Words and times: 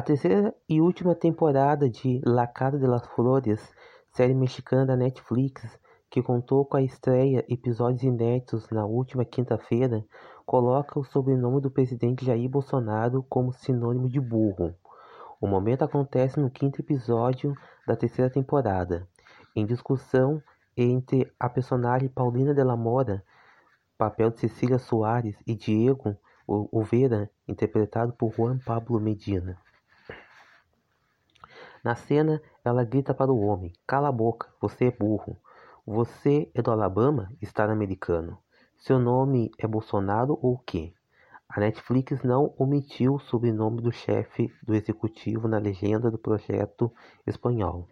terceira 0.00 0.54
e 0.66 0.80
última 0.80 1.14
temporada 1.14 1.86
de 1.86 2.18
La 2.24 2.46
Casa 2.46 2.78
de 2.78 2.86
las 2.86 3.06
Flores, 3.08 3.60
série 4.10 4.32
mexicana 4.32 4.86
da 4.86 4.96
Netflix, 4.96 5.78
que 6.08 6.22
contou 6.22 6.64
com 6.64 6.78
a 6.78 6.82
estreia 6.82 7.44
episódios 7.46 8.02
inéditos 8.02 8.70
na 8.70 8.86
última 8.86 9.22
quinta-feira, 9.22 10.02
coloca 10.46 10.98
o 10.98 11.04
sobrenome 11.04 11.60
do 11.60 11.70
presidente 11.70 12.24
Jair 12.24 12.48
Bolsonaro 12.48 13.22
como 13.24 13.52
sinônimo 13.52 14.08
de 14.08 14.18
burro. 14.18 14.74
O 15.38 15.46
momento 15.46 15.82
acontece 15.82 16.40
no 16.40 16.50
quinto 16.50 16.80
episódio 16.80 17.54
da 17.86 17.94
terceira 17.94 18.30
temporada, 18.30 19.06
em 19.54 19.66
discussão 19.66 20.42
entre 20.74 21.30
a 21.38 21.50
personagem 21.50 22.08
Paulina 22.08 22.54
de 22.54 22.64
la 22.64 22.78
Mora, 22.78 23.22
papel 23.98 24.30
de 24.30 24.40
Cecília 24.40 24.78
Soares, 24.78 25.36
e 25.46 25.54
Diego 25.54 26.16
Oveira, 26.46 27.30
interpretado 27.46 28.14
por 28.14 28.32
Juan 28.32 28.58
Pablo 28.58 28.98
Medina. 28.98 29.58
Na 31.82 31.96
cena, 31.96 32.40
ela 32.64 32.84
grita 32.84 33.12
para 33.12 33.32
o 33.32 33.40
homem: 33.40 33.72
Cala 33.86 34.08
a 34.08 34.12
boca, 34.12 34.48
você 34.60 34.86
é 34.86 34.90
burro. 34.90 35.36
Você 35.84 36.48
é 36.54 36.62
do 36.62 36.70
Alabama, 36.70 37.28
estado 37.40 37.72
americano. 37.72 38.38
Seu 38.78 39.00
nome 39.00 39.50
é 39.58 39.66
Bolsonaro 39.66 40.38
ou 40.40 40.54
o 40.54 40.58
quê? 40.58 40.94
A 41.48 41.58
Netflix 41.60 42.22
não 42.22 42.54
omitiu 42.56 43.14
o 43.14 43.20
sobrenome 43.20 43.82
do 43.82 43.90
chefe 43.90 44.48
do 44.62 44.74
executivo 44.74 45.48
na 45.48 45.58
legenda 45.58 46.10
do 46.10 46.16
projeto 46.16 46.92
espanhol. 47.26 47.88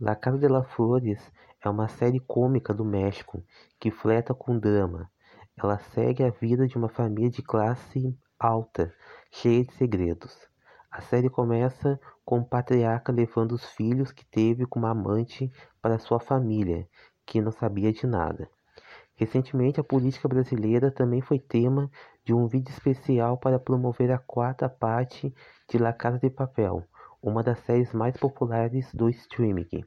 La 0.00 0.14
Casa 0.14 0.38
de 0.38 0.48
las 0.48 0.66
Flores 0.68 1.20
é 1.60 1.68
uma 1.68 1.88
série 1.88 2.20
cômica 2.20 2.72
do 2.72 2.84
México 2.84 3.44
que 3.80 3.90
fleta 3.90 4.32
com 4.32 4.58
drama. 4.58 5.10
Ela 5.56 5.78
segue 5.92 6.22
a 6.22 6.30
vida 6.30 6.68
de 6.68 6.78
uma 6.78 6.88
família 6.88 7.30
de 7.30 7.42
classe 7.42 8.16
alta, 8.38 8.94
cheia 9.30 9.64
de 9.64 9.72
segredos. 9.74 10.47
A 10.90 11.02
série 11.02 11.28
começa 11.28 12.00
com 12.24 12.38
o 12.38 12.44
patriarca 12.44 13.12
levando 13.12 13.52
os 13.52 13.64
filhos 13.64 14.10
que 14.10 14.24
teve 14.24 14.64
com 14.64 14.78
uma 14.78 14.90
amante 14.90 15.52
para 15.82 15.98
sua 15.98 16.18
família, 16.18 16.88
que 17.26 17.42
não 17.42 17.52
sabia 17.52 17.92
de 17.92 18.06
nada. 18.06 18.48
Recentemente, 19.14 19.78
a 19.78 19.84
política 19.84 20.26
brasileira 20.28 20.90
também 20.90 21.20
foi 21.20 21.38
tema 21.38 21.90
de 22.24 22.32
um 22.32 22.46
vídeo 22.46 22.70
especial 22.70 23.36
para 23.36 23.58
promover 23.58 24.10
a 24.10 24.18
quarta 24.18 24.68
parte 24.68 25.34
de 25.68 25.76
La 25.76 25.92
Casa 25.92 26.18
de 26.18 26.30
Papel, 26.30 26.82
uma 27.22 27.42
das 27.42 27.58
séries 27.60 27.92
mais 27.92 28.16
populares 28.16 28.90
do 28.94 29.10
streaming. 29.10 29.84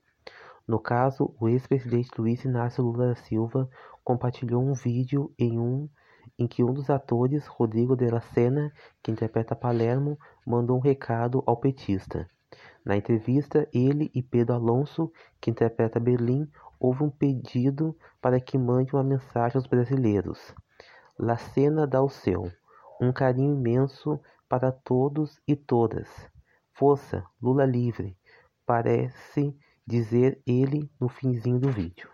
No 0.67 0.79
caso, 0.79 1.33
o 1.39 1.49
ex-presidente 1.49 2.11
Luiz 2.19 2.45
Inácio 2.45 2.83
Lula 2.83 3.07
da 3.07 3.15
Silva 3.15 3.67
compartilhou 4.03 4.61
um 4.61 4.73
vídeo 4.73 5.33
em 5.39 5.57
um 5.57 5.89
em 6.37 6.47
que 6.47 6.63
um 6.63 6.73
dos 6.73 6.89
atores, 6.89 7.47
Rodrigo 7.47 7.95
de 7.95 8.09
la 8.09 8.21
Sena, 8.21 8.71
que 9.01 9.11
interpreta 9.11 9.55
Palermo, 9.55 10.17
mandou 10.45 10.77
um 10.77 10.81
recado 10.81 11.43
ao 11.45 11.57
petista. 11.57 12.29
Na 12.83 12.97
entrevista, 12.97 13.67
ele 13.73 14.09
e 14.13 14.21
Pedro 14.21 14.55
Alonso, 14.55 15.11
que 15.39 15.51
interpreta 15.51 15.99
Berlim, 15.99 16.49
houve 16.79 17.03
um 17.03 17.09
pedido 17.09 17.95
para 18.19 18.39
que 18.39 18.57
mande 18.57 18.93
uma 18.93 19.03
mensagem 19.03 19.57
aos 19.57 19.67
brasileiros. 19.67 20.53
La 21.17 21.37
Sena 21.37 21.85
dá 21.85 22.01
o 22.01 22.09
seu, 22.09 22.51
um 22.99 23.13
carinho 23.13 23.53
imenso 23.53 24.19
para 24.49 24.71
todos 24.71 25.39
e 25.47 25.55
todas. 25.55 26.07
Força, 26.73 27.23
Lula 27.41 27.65
livre, 27.65 28.17
parece 28.65 29.55
dizer 29.85 30.41
ele 30.47 30.89
no 30.99 31.07
finzinho 31.07 31.59
do 31.59 31.69
vídeo. 31.69 32.09